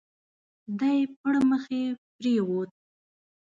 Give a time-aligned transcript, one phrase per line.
[0.79, 1.83] دی پړمخي
[2.15, 2.71] پرېووت.